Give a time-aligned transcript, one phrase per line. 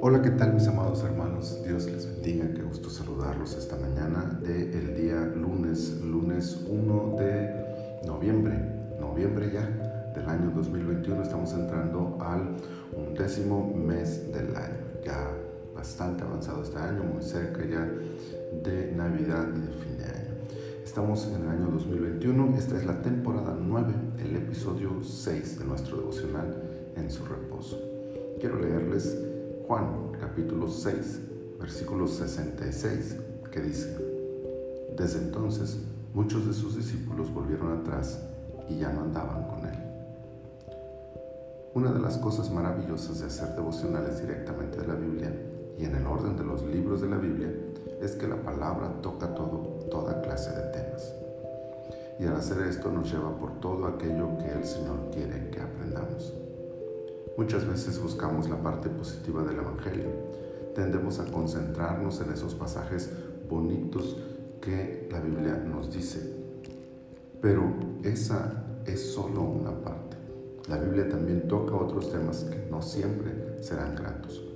[0.00, 1.62] Hola, ¿qué tal mis amados hermanos?
[1.66, 8.54] Dios les bendiga, qué gusto saludarlos esta mañana del día lunes, lunes 1 de noviembre,
[8.98, 9.68] noviembre ya
[10.14, 12.56] del año 2021, estamos entrando al
[12.96, 15.30] undécimo mes del año, ya
[15.74, 17.86] bastante avanzado este año, muy cerca ya
[18.62, 19.87] de Navidad y de de.
[20.98, 25.98] Estamos en el año 2021, esta es la temporada 9, el episodio 6 de nuestro
[25.98, 26.60] devocional
[26.96, 27.78] en su reposo.
[28.40, 29.16] Quiero leerles
[29.68, 31.20] Juan capítulo 6,
[31.60, 33.16] versículo 66,
[33.48, 33.96] que dice,
[34.98, 35.78] Desde entonces
[36.14, 38.20] muchos de sus discípulos volvieron atrás
[38.68, 39.78] y ya no andaban con él.
[41.74, 45.32] Una de las cosas maravillosas de hacer devocionales directamente de la Biblia
[45.78, 47.54] y en el orden de los libros de la Biblia
[48.00, 51.14] es que la palabra toca todo, toda clase de temas.
[52.18, 56.34] Y al hacer esto nos lleva por todo aquello que el Señor quiere que aprendamos.
[57.36, 60.08] Muchas veces buscamos la parte positiva del Evangelio.
[60.74, 63.10] Tendemos a concentrarnos en esos pasajes
[63.48, 64.16] bonitos
[64.60, 66.20] que la Biblia nos dice.
[67.40, 67.62] Pero
[68.02, 70.16] esa es solo una parte.
[70.68, 74.47] La Biblia también toca otros temas que no siempre serán gratos.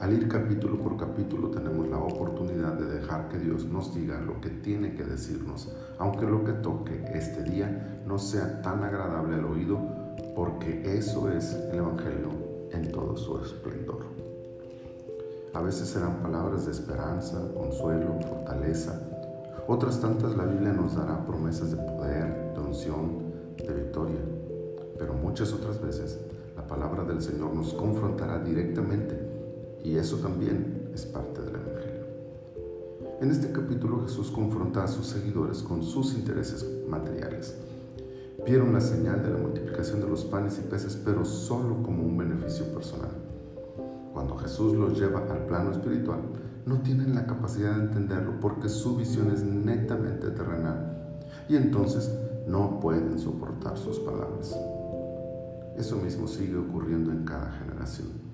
[0.00, 4.40] Al ir capítulo por capítulo tenemos la oportunidad de dejar que Dios nos diga lo
[4.40, 9.44] que tiene que decirnos, aunque lo que toque este día no sea tan agradable al
[9.46, 9.80] oído
[10.36, 12.28] porque eso es el Evangelio
[12.70, 14.04] en todo su esplendor.
[15.52, 19.02] A veces serán palabras de esperanza, consuelo, fortaleza.
[19.66, 24.20] Otras tantas la Biblia nos dará promesas de poder, de unción, de victoria.
[24.96, 26.20] Pero muchas otras veces
[26.54, 29.27] la palabra del Señor nos confrontará directamente
[29.98, 32.06] eso también es parte del Evangelio.
[33.20, 37.54] En este capítulo Jesús confronta a sus seguidores con sus intereses materiales
[38.46, 42.16] Vieron la señal de la multiplicación de los panes y peces, pero solo como un
[42.16, 43.10] beneficio personal.
[44.12, 46.20] Cuando Jesús los lleva al plano espiritual,
[46.64, 51.18] no tienen la capacidad de entenderlo porque su visión es netamente terrenal
[51.48, 52.10] y entonces
[52.46, 54.58] no pueden soportar sus palabras.
[55.76, 58.27] Eso mismo sigue ocurriendo en cada generación.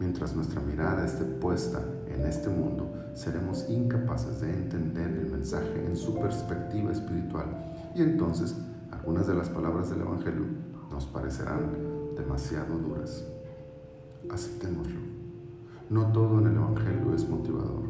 [0.00, 5.94] Mientras nuestra mirada esté puesta en este mundo, seremos incapaces de entender el mensaje en
[5.94, 7.44] su perspectiva espiritual
[7.94, 8.56] y entonces
[8.90, 10.46] algunas de las palabras del Evangelio
[10.90, 11.70] nos parecerán
[12.16, 13.26] demasiado duras.
[14.30, 15.00] Aceptémoslo.
[15.90, 17.84] No todo en el Evangelio es motivador.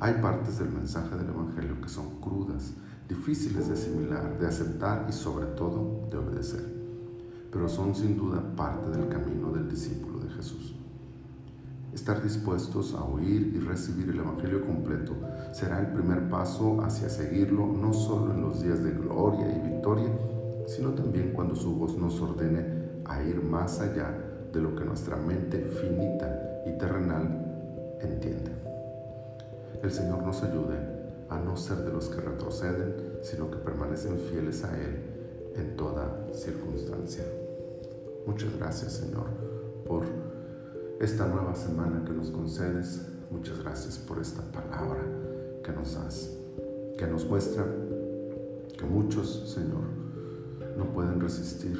[0.00, 2.72] Hay partes del mensaje del Evangelio que son crudas,
[3.08, 6.64] difíciles de asimilar, de aceptar y sobre todo de obedecer,
[7.52, 10.69] pero son sin duda parte del camino del discípulo de Jesús.
[12.00, 15.12] Estar dispuestos a oír y recibir el Evangelio completo
[15.52, 20.08] será el primer paso hacia seguirlo no solo en los días de gloria y victoria,
[20.66, 22.64] sino también cuando su voz nos ordene
[23.04, 24.16] a ir más allá
[24.50, 28.50] de lo que nuestra mente finita y terrenal entiende.
[29.82, 30.78] El Señor nos ayude
[31.28, 35.02] a no ser de los que retroceden, sino que permanecen fieles a Él
[35.54, 37.24] en toda circunstancia.
[38.26, 39.26] Muchas gracias, Señor,
[39.86, 40.29] por
[41.00, 43.00] esta nueva semana que nos concedes.
[43.30, 45.00] Muchas gracias por esta palabra
[45.64, 46.30] que nos das,
[46.98, 47.64] que nos muestra
[48.76, 49.84] que muchos, Señor,
[50.76, 51.78] no pueden resistir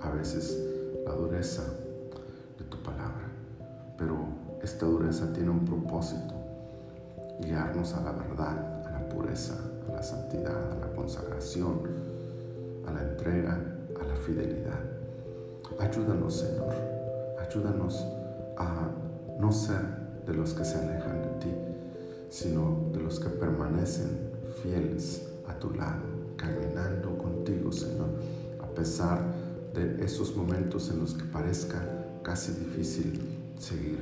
[0.00, 0.58] a veces
[1.04, 1.62] la dureza
[2.58, 3.28] de tu palabra.
[3.98, 4.16] Pero
[4.62, 6.34] esta dureza tiene un propósito,
[7.40, 9.58] guiarnos a la verdad, a la pureza,
[9.90, 11.82] a la santidad, a la consagración,
[12.86, 13.60] a la entrega,
[14.00, 14.80] a la fidelidad.
[15.78, 16.74] Ayúdanos, Señor,
[17.46, 18.06] ayúdanos
[18.56, 18.90] a
[19.38, 21.54] no ser de los que se alejan de ti,
[22.30, 24.30] sino de los que permanecen
[24.62, 26.02] fieles a tu lado,
[26.36, 28.08] caminando contigo, Señor,
[28.62, 29.20] a pesar
[29.74, 31.80] de esos momentos en los que parezca
[32.22, 33.20] casi difícil
[33.58, 33.98] seguir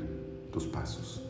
[0.52, 1.22] tus pasos.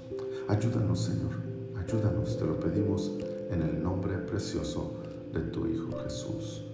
[0.48, 1.32] Ayúdanos, Señor,
[1.76, 3.12] ayúdanos, te lo pedimos
[3.50, 4.94] en el nombre precioso
[5.32, 6.64] de tu Hijo Jesús.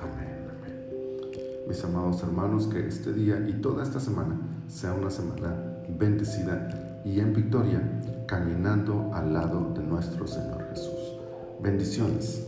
[0.00, 1.66] Amén, amén.
[1.68, 6.68] Mis amados hermanos, que este día y toda esta semana sea una semana bendecida
[7.04, 7.80] y en victoria,
[8.26, 11.18] caminando al lado de nuestro Señor Jesús.
[11.60, 12.46] Bendiciones.